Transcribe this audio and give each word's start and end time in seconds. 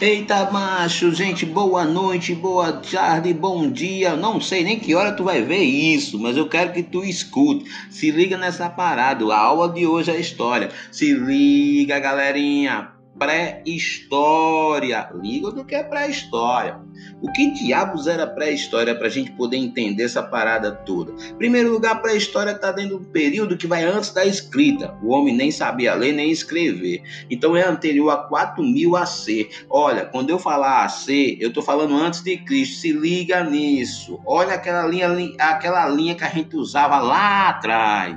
Eita, 0.00 0.48
macho, 0.48 1.12
gente, 1.12 1.44
boa 1.44 1.84
noite, 1.84 2.32
boa 2.32 2.72
tarde, 2.74 3.34
bom 3.34 3.68
dia. 3.68 4.14
Não 4.14 4.40
sei 4.40 4.62
nem 4.62 4.78
que 4.78 4.94
hora 4.94 5.10
tu 5.10 5.24
vai 5.24 5.42
ver 5.42 5.64
isso, 5.64 6.20
mas 6.20 6.36
eu 6.36 6.48
quero 6.48 6.72
que 6.72 6.84
tu 6.84 7.02
escute. 7.02 7.68
Se 7.90 8.08
liga 8.12 8.38
nessa 8.38 8.70
parada, 8.70 9.24
a 9.34 9.36
aula 9.36 9.68
de 9.68 9.88
hoje 9.88 10.12
é 10.12 10.20
história. 10.20 10.70
Se 10.92 11.12
liga, 11.12 11.98
galerinha 11.98 12.97
pré-história. 13.18 15.10
Liga 15.14 15.50
do 15.50 15.64
que 15.64 15.74
é 15.74 15.82
pré-história. 15.82 16.80
O 17.20 17.30
que 17.32 17.50
diabos 17.52 18.06
era 18.06 18.26
pré-história 18.26 18.94
para 18.94 19.06
a 19.06 19.10
gente 19.10 19.32
poder 19.32 19.56
entender 19.56 20.04
essa 20.04 20.22
parada 20.22 20.72
toda? 20.72 21.12
Primeiro 21.36 21.70
lugar, 21.72 22.00
pré-história 22.00 22.52
está 22.52 22.72
dentro 22.72 22.98
do 22.98 23.06
período 23.06 23.56
que 23.56 23.66
vai 23.66 23.84
antes 23.84 24.12
da 24.12 24.24
escrita. 24.24 24.96
O 25.02 25.08
homem 25.08 25.34
nem 25.34 25.50
sabia 25.50 25.94
ler 25.94 26.12
nem 26.12 26.30
escrever. 26.30 27.02
Então 27.30 27.56
é 27.56 27.66
anterior 27.66 28.10
a 28.10 28.16
4000 28.16 28.96
AC. 28.96 29.48
Olha, 29.68 30.04
quando 30.06 30.30
eu 30.30 30.38
falar 30.38 30.84
AC, 30.84 31.38
eu 31.40 31.48
estou 31.48 31.62
falando 31.62 31.94
antes 31.94 32.22
de 32.22 32.36
Cristo. 32.38 32.80
Se 32.80 32.92
liga 32.92 33.42
nisso. 33.42 34.20
Olha 34.24 34.54
aquela 34.54 34.86
linha, 34.86 35.08
aquela 35.38 35.88
linha 35.88 36.14
que 36.14 36.24
a 36.24 36.28
gente 36.28 36.56
usava 36.56 36.98
lá 36.98 37.48
atrás. 37.48 38.16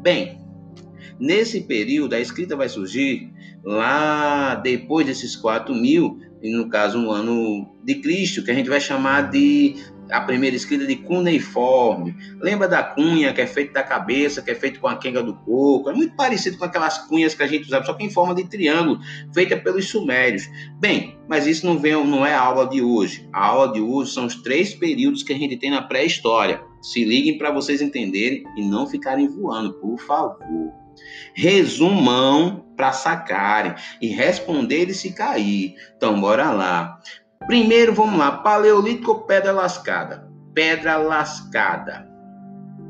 Bem, 0.00 0.43
nesse 1.18 1.62
período 1.62 2.14
a 2.14 2.20
escrita 2.20 2.56
vai 2.56 2.68
surgir 2.68 3.30
lá 3.64 4.54
depois 4.56 5.06
desses 5.06 5.34
4 5.36 5.74
mil, 5.74 6.18
no 6.42 6.68
caso 6.68 6.98
um 6.98 7.10
ano 7.10 7.66
de 7.82 7.96
Cristo, 7.96 8.44
que 8.44 8.50
a 8.50 8.54
gente 8.54 8.68
vai 8.68 8.80
chamar 8.80 9.30
de 9.30 9.76
a 10.10 10.20
primeira 10.20 10.54
escrita 10.54 10.86
de 10.86 10.96
cuneiforme. 10.96 12.14
Lembra 12.40 12.68
da 12.68 12.82
cunha 12.82 13.32
que 13.32 13.40
é 13.40 13.46
feita 13.46 13.74
da 13.74 13.82
cabeça, 13.82 14.42
que 14.42 14.50
é 14.50 14.54
feita 14.54 14.78
com 14.78 14.86
a 14.86 14.96
quenga 14.96 15.22
do 15.22 15.34
coco? 15.34 15.88
É 15.88 15.94
muito 15.94 16.14
parecido 16.14 16.58
com 16.58 16.64
aquelas 16.64 16.98
cunhas 17.06 17.34
que 17.34 17.42
a 17.42 17.46
gente 17.46 17.64
usava, 17.64 17.84
só 17.84 17.94
que 17.94 18.04
em 18.04 18.10
forma 18.10 18.34
de 18.34 18.44
triângulo, 18.44 19.00
feita 19.32 19.56
pelos 19.56 19.88
sumérios. 19.88 20.48
Bem, 20.78 21.18
mas 21.28 21.46
isso 21.46 21.66
não, 21.66 21.78
vem, 21.78 21.92
não 22.06 22.24
é 22.24 22.34
a 22.34 22.40
aula 22.40 22.68
de 22.68 22.82
hoje. 22.82 23.28
A 23.32 23.46
aula 23.46 23.72
de 23.72 23.80
hoje 23.80 24.12
são 24.12 24.26
os 24.26 24.36
três 24.42 24.74
períodos 24.74 25.22
que 25.22 25.32
a 25.32 25.38
gente 25.38 25.56
tem 25.56 25.70
na 25.70 25.82
pré-história. 25.82 26.62
Se 26.82 27.04
liguem 27.04 27.38
para 27.38 27.50
vocês 27.50 27.80
entenderem 27.80 28.44
e 28.56 28.62
não 28.62 28.86
ficarem 28.86 29.26
voando, 29.26 29.72
por 29.74 29.98
favor. 29.98 30.83
Resumão 31.34 32.64
para 32.76 32.92
sacarem 32.92 33.74
e 34.00 34.08
responderem 34.08 34.94
se 34.94 35.12
cair. 35.12 35.74
Então, 35.96 36.20
bora 36.20 36.50
lá. 36.50 36.98
Primeiro, 37.46 37.94
vamos 37.94 38.18
lá. 38.18 38.32
Paleolítico 38.32 39.10
ou 39.12 39.20
pedra 39.22 39.52
lascada? 39.52 40.28
Pedra 40.54 40.96
lascada. 40.96 42.14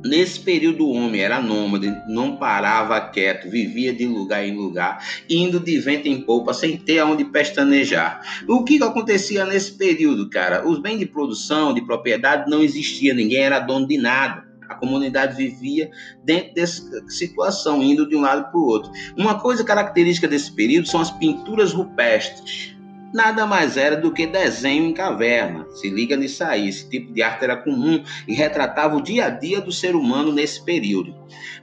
Nesse 0.05 0.39
período, 0.39 0.85
o 0.87 0.93
homem 0.93 1.23
era 1.23 1.41
nômade, 1.41 1.91
não 2.07 2.37
parava 2.37 3.01
quieto, 3.09 3.49
vivia 3.49 3.91
de 3.91 4.07
lugar 4.07 4.47
em 4.47 4.55
lugar, 4.55 5.03
indo 5.31 5.59
de 5.59 5.79
vento 5.79 6.07
em 6.07 6.21
polpa, 6.21 6.53
sem 6.53 6.77
ter 6.77 6.99
aonde 6.99 7.25
pestanejar. 7.25 8.21
O 8.47 8.65
que 8.65 8.83
acontecia 8.83 9.47
nesse 9.47 9.79
período, 9.79 10.29
cara? 10.29 10.69
Os 10.69 10.79
bens 10.79 10.99
de 10.99 11.07
produção, 11.07 11.73
de 11.73 11.81
propriedade, 11.81 12.51
não 12.51 12.63
existia, 12.63 13.15
ninguém 13.15 13.45
era 13.45 13.59
dono 13.59 13.89
de 13.89 13.97
nada. 13.97 14.44
A 14.69 14.75
comunidade 14.75 15.37
vivia 15.37 15.91
dentro 16.23 16.55
dessa 16.55 16.83
situação, 17.09 17.83
indo 17.83 18.09
de 18.09 18.17
um 18.17 18.20
lado 18.20 18.51
para 18.51 18.59
o 18.59 18.67
outro. 18.67 18.91
Uma 19.17 19.41
coisa 19.41 19.65
característica 19.65 20.29
desse 20.29 20.53
período 20.53 20.89
são 20.89 21.01
as 21.01 21.11
pinturas 21.11 21.73
rupestres. 21.73 22.75
Nada 23.12 23.47
mais 23.47 23.77
era 23.77 23.97
do 23.97 24.12
que 24.12 24.27
desenho 24.27 24.87
em 24.87 24.92
caverna. 24.92 25.67
Se 25.70 25.89
liga 25.89 26.17
nisso 26.17 26.42
aí, 26.42 26.69
esse 26.69 26.91
tipo 26.91 27.12
de 27.12 27.23
arte 27.23 27.45
era 27.45 27.57
comum 27.57 28.03
e 28.27 28.35
retratava 28.35 28.97
o 28.97 29.01
dia 29.01 29.27
a 29.27 29.31
dia 29.31 29.61
do 29.61 29.70
ser 29.70 29.95
humano 29.95 30.33
nesse 30.33 30.65
período. 30.65 31.15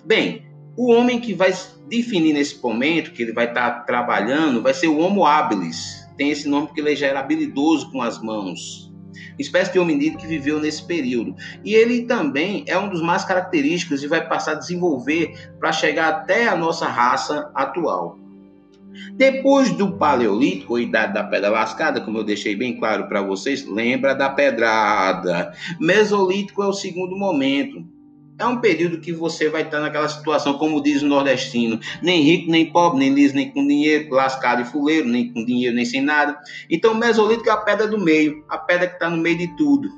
Bem, 0.06 0.46
o 0.78 0.92
homem 0.92 1.20
que 1.20 1.34
vai 1.34 1.54
definir 1.90 2.34
nesse 2.34 2.62
momento, 2.62 3.12
que 3.12 3.22
ele 3.22 3.34
vai 3.34 3.50
estar 3.50 3.70
tá 3.70 3.80
trabalhando, 3.82 4.62
vai 4.62 4.74
ser 4.74 4.88
o 4.88 4.98
Homo 5.00 5.26
habilis. 5.26 6.08
Tem 6.16 6.30
esse 6.30 6.48
nome 6.48 6.68
porque 6.68 6.80
ele 6.80 6.96
já 6.96 7.08
era 7.08 7.20
habilidoso 7.20 7.92
com 7.92 8.02
as 8.02 8.22
mãos 8.22 8.91
espécie 9.38 9.72
de 9.72 9.80
hominídeo 9.80 10.18
que 10.18 10.28
viveu 10.28 10.60
nesse 10.60 10.84
período. 10.84 11.36
E 11.64 11.74
ele 11.74 12.04
também 12.04 12.64
é 12.68 12.78
um 12.78 12.90
dos 12.90 13.02
mais 13.02 13.24
característicos 13.24 14.04
e 14.04 14.08
vai 14.08 14.28
passar 14.28 14.54
a 14.54 14.56
desenvolver 14.56 15.52
para 15.60 15.72
chegar 15.72 16.10
até 16.10 16.48
a 16.48 16.56
nossa 16.56 16.88
raça 16.88 17.52
atual. 17.56 18.20
Depois 19.14 19.72
do 19.72 19.98
Paleolítico, 19.98 20.74
ou 20.74 20.80
Idade 20.80 21.14
da 21.14 21.24
Pedra 21.24 21.50
Lascada, 21.50 22.02
como 22.02 22.18
eu 22.18 22.24
deixei 22.24 22.56
bem 22.56 22.78
claro 22.78 23.08
para 23.08 23.22
vocês, 23.22 23.66
lembra 23.66 24.14
da 24.14 24.30
pedrada. 24.30 25.54
Mesolítico 25.80 26.62
é 26.62 26.68
o 26.68 26.74
segundo 26.74 27.18
momento. 27.18 27.86
É 28.40 28.46
um 28.46 28.60
período 28.60 29.00
que 29.00 29.12
você 29.12 29.50
vai 29.50 29.62
estar 29.62 29.80
naquela 29.80 30.10
situação, 30.10 30.58
como 30.58 30.82
diz 30.82 31.02
o 31.02 31.08
nordestino, 31.08 31.80
nem 32.02 32.22
rico, 32.24 32.50
nem 32.50 32.72
pobre, 32.72 33.00
nem 33.00 33.14
liso, 33.14 33.36
nem 33.36 33.52
com 33.52 33.66
dinheiro, 33.66 34.14
lascado 34.14 34.62
e 34.62 34.66
fuleiro, 34.66 35.08
nem 35.08 35.32
com 35.32 35.46
dinheiro, 35.46 35.76
nem 35.76 35.86
sem 35.86 36.02
nada. 36.02 36.38
Então, 36.70 36.94
o 36.94 36.96
Mesolítico 36.96 37.50
é 37.50 37.52
a 37.52 37.58
pedra 37.58 37.88
do 37.88 38.00
meio, 38.00 38.44
a 38.50 38.58
pedra 38.58 38.88
que 38.88 38.96
está 38.96 39.10
no 39.10 39.18
meio 39.18 39.38
de 39.38 39.56
tudo. 39.56 39.90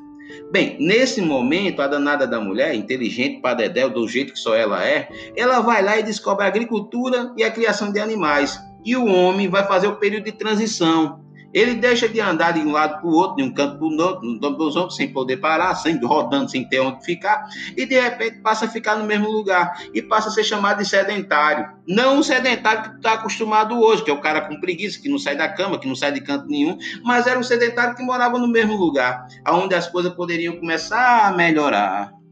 Bem, 0.51 0.77
nesse 0.79 1.21
momento, 1.21 1.81
a 1.81 1.87
danada 1.87 2.27
da 2.27 2.39
mulher, 2.39 2.75
inteligente 2.75 3.41
para 3.41 3.55
Dedéu, 3.55 3.89
do 3.89 4.07
jeito 4.07 4.33
que 4.33 4.39
só 4.39 4.55
ela 4.55 4.85
é, 4.85 5.09
ela 5.35 5.61
vai 5.61 5.83
lá 5.83 5.97
e 5.97 6.03
descobre 6.03 6.43
a 6.43 6.47
agricultura 6.47 7.31
e 7.37 7.43
a 7.43 7.51
criação 7.51 7.91
de 7.91 7.99
animais. 7.99 8.59
E 8.85 8.95
o 8.95 9.05
homem 9.05 9.47
vai 9.47 9.65
fazer 9.65 9.87
o 9.87 9.95
período 9.95 10.25
de 10.25 10.31
transição. 10.33 11.22
Ele 11.53 11.75
deixa 11.75 12.07
de 12.07 12.19
andar 12.19 12.53
de 12.53 12.59
um 12.59 12.71
lado 12.71 12.99
para 12.99 13.07
o 13.07 13.13
outro, 13.13 13.37
de 13.37 13.43
um 13.43 13.53
canto 13.53 13.77
para 13.77 13.85
o 13.85 13.97
outro, 13.97 14.55
dos 14.55 14.75
outros, 14.75 14.95
sem 14.95 15.11
poder 15.11 15.37
parar, 15.37 15.75
sem 15.75 15.99
rodando, 16.03 16.49
sem 16.49 16.67
ter 16.67 16.79
onde 16.79 17.03
ficar, 17.03 17.47
e 17.77 17.85
de 17.85 17.99
repente 17.99 18.39
passa 18.39 18.65
a 18.65 18.67
ficar 18.67 18.95
no 18.95 19.05
mesmo 19.05 19.29
lugar 19.29 19.77
e 19.93 20.01
passa 20.01 20.29
a 20.29 20.31
ser 20.31 20.43
chamado 20.43 20.79
de 20.79 20.85
sedentário. 20.85 21.69
Não 21.87 22.19
o 22.19 22.23
sedentário 22.23 22.83
que 22.83 22.97
está 22.97 23.13
acostumado 23.13 23.79
hoje, 23.79 24.03
que 24.03 24.11
é 24.11 24.13
o 24.13 24.21
cara 24.21 24.41
com 24.41 24.59
preguiça, 24.59 25.01
que 25.01 25.09
não 25.09 25.19
sai 25.19 25.35
da 25.35 25.49
cama, 25.49 25.79
que 25.79 25.87
não 25.87 25.95
sai 25.95 26.11
de 26.11 26.21
canto 26.21 26.47
nenhum, 26.47 26.77
mas 27.03 27.27
era 27.27 27.39
um 27.39 27.43
sedentário 27.43 27.95
que 27.95 28.03
morava 28.03 28.37
no 28.37 28.47
mesmo 28.47 28.75
lugar, 28.75 29.27
onde 29.47 29.75
as 29.75 29.87
coisas 29.87 30.13
poderiam 30.13 30.57
começar 30.57 31.27
a 31.27 31.31
melhorar. 31.31 32.22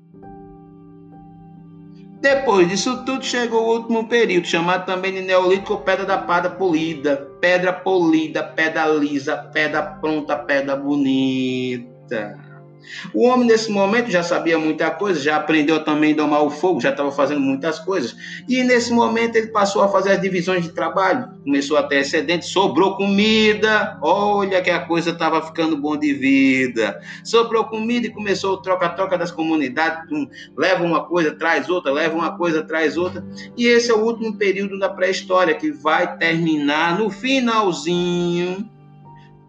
Depois 2.22 2.70
disso 2.70 3.04
tudo 3.04 3.26
chegou 3.26 3.64
o 3.64 3.78
último 3.80 4.08
período, 4.08 4.46
chamado 4.46 4.86
também 4.86 5.12
de 5.12 5.22
Neolítico 5.22 5.78
Pedra 5.78 6.06
da 6.06 6.20
Pada 6.20 6.52
Polida. 6.52 7.28
Pedra 7.42 7.74
polida, 7.74 8.44
pedra 8.44 8.86
lisa, 8.86 9.36
pedra 9.52 9.82
pronta, 9.82 10.38
pedra 10.38 10.76
bonita. 10.76 12.51
O 13.14 13.28
homem, 13.28 13.48
nesse 13.48 13.72
momento, 13.72 14.10
já 14.10 14.24
sabia 14.24 14.58
muita 14.58 14.90
coisa, 14.92 15.20
já 15.20 15.36
aprendeu 15.36 15.84
também 15.84 16.14
a 16.14 16.16
domar 16.16 16.44
o 16.44 16.50
fogo, 16.50 16.82
já 16.82 16.90
estava 16.90 17.12
fazendo 17.12 17.40
muitas 17.40 17.80
coisas. 17.80 18.16
E 18.48 18.64
nesse 18.64 18.92
momento, 18.92 19.36
ele 19.36 19.48
passou 19.48 19.84
a 19.84 19.90
fazer 19.90 20.12
as 20.12 20.22
divisões 20.22 20.64
de 20.64 20.70
trabalho. 20.70 21.30
Começou 21.44 21.78
a 21.78 21.84
ter 21.84 22.00
excedente, 22.00 22.46
sobrou 22.46 22.96
comida. 22.96 23.98
Olha 24.02 24.62
que 24.62 24.70
a 24.70 24.86
coisa 24.86 25.12
estava 25.12 25.42
ficando 25.42 25.78
bom 25.78 25.98
de 25.98 26.14
vida. 26.14 27.00
Sobrou 27.24 27.66
comida 27.66 28.08
e 28.08 28.12
começou 28.12 28.54
o 28.54 28.62
troca-troca 28.62 29.18
das 29.18 29.32
comunidades. 29.32 30.10
Leva 30.58 30.84
uma 30.84 31.06
coisa, 31.06 31.32
traz 31.32 31.70
outra, 31.70 31.92
leva 31.92 32.16
uma 32.16 32.38
coisa, 32.38 32.64
traz 32.64 32.98
outra. 32.98 33.26
E 33.58 33.68
esse 33.68 33.92
é 33.92 33.94
o 33.94 34.04
último 34.04 34.38
período 34.38 34.78
da 34.80 34.90
pré-história, 34.90 35.56
que 35.56 35.72
vai 35.72 36.18
terminar 36.18 36.98
no 36.98 37.10
finalzinho 37.10 38.70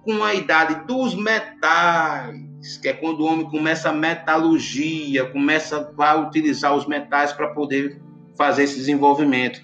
com 0.04 0.22
a 0.24 0.34
idade 0.34 0.86
dos 0.86 1.14
metais 1.14 2.51
que 2.80 2.88
é 2.88 2.92
quando 2.92 3.20
o 3.20 3.26
homem 3.26 3.48
começa 3.48 3.90
a 3.90 3.92
metalurgia, 3.92 5.24
começa 5.26 5.92
a 5.98 6.14
utilizar 6.16 6.74
os 6.74 6.86
metais 6.86 7.32
para 7.32 7.48
poder 7.48 8.00
fazer 8.36 8.64
esse 8.64 8.76
desenvolvimento. 8.76 9.60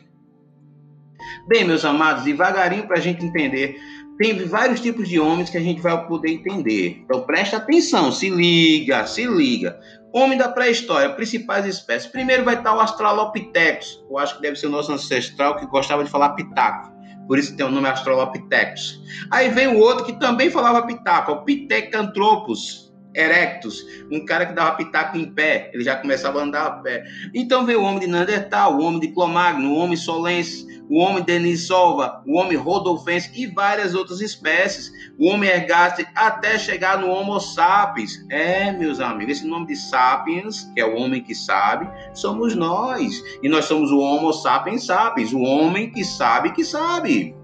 Bem, 1.47 1.65
meus 1.65 1.85
amados, 1.85 2.25
devagarinho 2.25 2.87
para 2.87 2.99
a 2.99 3.01
gente 3.01 3.25
entender. 3.25 3.77
Tem 4.19 4.37
vários 4.47 4.81
tipos 4.81 5.09
de 5.09 5.21
homens 5.21 5.49
que 5.49 5.57
a 5.57 5.61
gente 5.61 5.81
vai 5.81 6.07
poder 6.07 6.33
entender. 6.33 7.03
Então 7.05 7.23
presta 7.23 7.59
atenção, 7.59 8.11
se 8.11 8.29
liga, 8.29 9.07
se 9.07 9.25
liga. 9.25 9.79
Homem 10.13 10.37
da 10.37 10.49
pré-história, 10.49 11.15
principais 11.15 11.65
espécies. 11.67 12.11
Primeiro 12.11 12.45
vai 12.45 12.57
estar 12.57 12.75
o 12.75 12.81
Australopithecus. 12.81 14.05
Eu 14.11 14.19
acho 14.19 14.37
que 14.37 14.43
deve 14.43 14.57
ser 14.57 14.67
o 14.67 14.71
nosso 14.71 14.91
ancestral 14.93 15.57
que 15.57 15.67
gostava 15.67 16.03
de 16.03 16.11
falar 16.11 16.31
pitaco. 16.31 16.91
Por 17.29 17.39
isso 17.39 17.55
tem 17.57 17.65
o 17.65 17.71
nome 17.71 17.87
Australopithecus. 17.89 19.01
Aí 19.31 19.51
vem 19.51 19.69
o 19.69 19.79
outro 19.79 20.05
que 20.05 20.19
também 20.19 20.51
falava 20.51 20.87
pitaco, 20.87 21.31
o 21.31 21.45
Pithecanthropus 21.45 22.88
erectus, 23.15 23.85
um 24.11 24.25
cara 24.25 24.47
que 24.47 24.53
dava 24.53 24.77
pitaco 24.77 25.17
em 25.17 25.33
pé, 25.33 25.71
ele 25.73 25.83
já 25.83 25.97
começava 25.97 26.41
a 26.41 26.45
andar 26.45 26.67
a 26.67 26.71
pé. 26.71 27.05
Então 27.35 27.65
veio 27.65 27.81
o 27.81 27.85
homem 27.85 28.01
de 28.01 28.07
Neandertal, 28.07 28.77
o 28.77 28.83
homem 28.83 29.01
de 29.01 29.09
Clomagno, 29.09 29.73
o 29.73 29.77
homem 29.77 29.97
solense, 29.97 30.67
o 30.89 30.99
homem 30.99 31.23
denisova, 31.23 32.23
o 32.27 32.39
homem 32.39 32.57
rodolfense 32.57 33.31
e 33.35 33.47
várias 33.47 33.95
outras 33.95 34.21
espécies, 34.21 34.91
o 35.19 35.27
homem 35.27 35.51
ergaster, 35.51 36.11
até 36.15 36.59
chegar 36.59 36.99
no 36.99 37.11
Homo 37.11 37.39
sapiens. 37.41 38.25
É, 38.31 38.73
meus 38.73 39.01
amigos, 39.01 39.39
esse 39.39 39.47
nome 39.47 39.67
de 39.67 39.77
sapiens, 39.77 40.71
que 40.75 40.81
é 40.81 40.87
o 40.87 40.97
homem 40.97 41.23
que 41.23 41.35
sabe, 41.35 41.89
somos 42.15 42.55
nós. 42.55 43.23
E 43.43 43.49
nós 43.49 43.67
somos 43.67 43.91
o 43.91 43.99
Homo 43.99 44.33
sapiens 44.33 44.87
sapiens, 44.87 45.33
o 45.33 45.41
homem 45.41 45.91
que 45.91 46.05
sabe 46.05 46.53
que 46.53 46.65
sabe. 46.65 47.37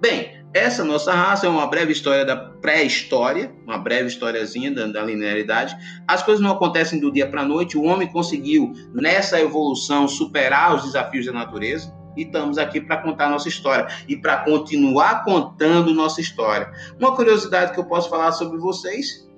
Bem, 0.00 0.37
essa 0.58 0.84
nossa 0.84 1.12
raça 1.12 1.46
é 1.46 1.48
uma 1.48 1.66
breve 1.66 1.92
história 1.92 2.24
da 2.24 2.36
pré-história, 2.36 3.52
uma 3.66 3.78
breve 3.78 4.08
historiazinha 4.08 4.74
da, 4.74 4.86
da, 4.86 5.02
linearidade. 5.02 5.76
As 6.06 6.22
coisas 6.22 6.42
não 6.42 6.52
acontecem 6.52 7.00
do 7.00 7.12
dia 7.12 7.26
para 7.26 7.42
a 7.42 7.44
noite. 7.44 7.78
O 7.78 7.84
homem 7.84 8.08
conseguiu, 8.08 8.72
nessa 8.92 9.40
evolução, 9.40 10.08
superar 10.08 10.74
os 10.74 10.84
desafios 10.84 11.26
da 11.26 11.32
natureza. 11.32 11.96
e 12.16 12.22
estamos 12.22 12.58
aqui 12.58 12.80
para 12.80 12.96
contar 12.96 13.30
nossa 13.30 13.48
história 13.48 13.86
e 14.08 14.16
para 14.16 14.38
continuar 14.38 15.24
contando 15.24 15.94
nossa 15.94 16.20
história. 16.20 16.68
Uma 16.98 17.14
curiosidade 17.14 17.72
que 17.72 17.78
eu 17.78 17.84
posso 17.84 18.10
falar 18.10 18.32
sobre 18.32 18.58
vocês 18.58 19.28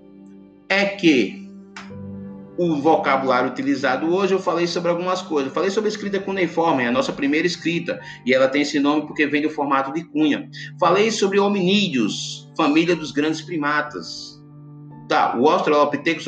é 0.66 0.86
que 0.86 1.39
o 2.62 2.76
vocabulário 2.76 3.48
utilizado 3.48 4.14
hoje, 4.14 4.34
eu 4.34 4.38
falei 4.38 4.66
sobre 4.66 4.90
algumas 4.90 5.22
coisas. 5.22 5.48
Eu 5.48 5.54
falei 5.54 5.70
sobre 5.70 5.88
a 5.88 5.92
escrita 5.92 6.20
cuneiforme, 6.20 6.86
a 6.86 6.92
nossa 6.92 7.10
primeira 7.10 7.46
escrita, 7.46 7.98
e 8.26 8.34
ela 8.34 8.48
tem 8.48 8.60
esse 8.60 8.78
nome 8.78 9.06
porque 9.06 9.26
vem 9.26 9.40
do 9.40 9.48
formato 9.48 9.90
de 9.94 10.04
cunha. 10.04 10.46
Falei 10.78 11.10
sobre 11.10 11.38
hominídeos, 11.38 12.50
família 12.54 12.94
dos 12.94 13.12
grandes 13.12 13.40
primatas. 13.40 14.38
Tá, 15.08 15.38
o 15.38 15.48
Australopithecus 15.48 16.26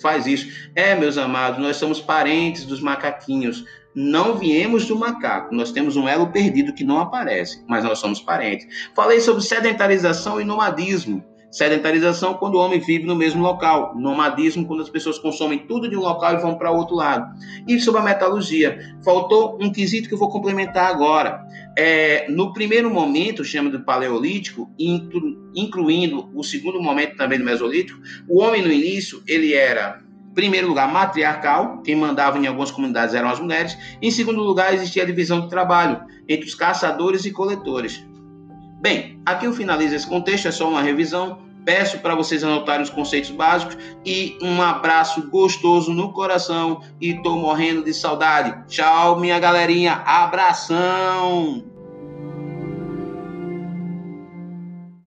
faz 0.00 0.26
isso. 0.26 0.48
É, 0.74 0.94
meus 0.94 1.18
amados, 1.18 1.60
nós 1.60 1.76
somos 1.76 2.00
parentes 2.00 2.64
dos 2.64 2.80
macaquinhos. 2.80 3.62
Não 3.94 4.38
viemos 4.38 4.86
do 4.86 4.96
macaco, 4.96 5.54
nós 5.54 5.70
temos 5.70 5.96
um 5.96 6.08
elo 6.08 6.28
perdido 6.28 6.72
que 6.72 6.82
não 6.82 6.98
aparece, 6.98 7.62
mas 7.68 7.84
nós 7.84 7.98
somos 7.98 8.22
parentes. 8.22 8.66
Falei 8.96 9.20
sobre 9.20 9.42
sedentarização 9.42 10.40
e 10.40 10.44
nomadismo. 10.44 11.22
Sedentarização 11.50 12.34
quando 12.34 12.56
o 12.56 12.58
homem 12.58 12.78
vive 12.78 13.06
no 13.06 13.16
mesmo 13.16 13.42
local. 13.42 13.94
Nomadismo 13.96 14.66
quando 14.66 14.82
as 14.82 14.90
pessoas 14.90 15.18
consomem 15.18 15.60
tudo 15.60 15.88
de 15.88 15.96
um 15.96 16.00
local 16.00 16.34
e 16.34 16.42
vão 16.42 16.56
para 16.56 16.70
outro 16.70 16.94
lado. 16.94 17.26
E 17.66 17.80
sobre 17.80 18.00
a 18.00 18.04
metalurgia, 18.04 18.78
faltou 19.04 19.58
um 19.60 19.72
quesito 19.72 20.08
que 20.08 20.14
eu 20.14 20.18
vou 20.18 20.30
complementar 20.30 20.90
agora. 20.90 21.40
É, 21.76 22.26
no 22.28 22.52
primeiro 22.52 22.90
momento, 22.90 23.44
chama 23.44 23.70
de 23.70 23.78
paleolítico, 23.78 24.70
inclu, 24.78 25.50
incluindo 25.54 26.30
o 26.34 26.42
segundo 26.42 26.80
momento 26.82 27.16
também 27.16 27.38
do 27.38 27.44
mesolítico, 27.44 28.00
o 28.28 28.40
homem 28.40 28.62
no 28.62 28.70
início 28.70 29.22
ele 29.26 29.54
era 29.54 30.06
primeiro 30.38 30.68
lugar, 30.68 30.88
matriarcal, 30.92 31.82
quem 31.82 31.96
mandava 31.96 32.38
em 32.38 32.46
algumas 32.46 32.70
comunidades 32.70 33.12
eram 33.12 33.28
as 33.28 33.40
mulheres. 33.40 33.76
Em 34.00 34.08
segundo 34.08 34.40
lugar, 34.40 34.72
existia 34.72 35.02
a 35.02 35.06
divisão 35.06 35.40
de 35.40 35.48
trabalho 35.48 36.00
entre 36.28 36.46
os 36.46 36.54
caçadores 36.54 37.24
e 37.24 37.32
coletores. 37.32 38.06
Bem, 38.80 39.20
aqui 39.26 39.44
eu 39.44 39.52
finalizo 39.52 39.94
esse 39.94 40.06
contexto, 40.06 40.48
é 40.48 40.52
só 40.52 40.68
uma 40.68 40.82
revisão. 40.82 41.46
Peço 41.64 41.98
para 41.98 42.14
vocês 42.14 42.42
anotarem 42.42 42.82
os 42.82 42.88
conceitos 42.88 43.30
básicos 43.30 43.76
e 44.04 44.38
um 44.40 44.62
abraço 44.62 45.28
gostoso 45.28 45.92
no 45.92 46.12
coração 46.12 46.80
e 47.00 47.20
tô 47.22 47.36
morrendo 47.36 47.84
de 47.84 47.92
saudade. 47.92 48.66
Tchau, 48.68 49.20
minha 49.20 49.38
galerinha. 49.38 49.94
Abração! 50.06 51.77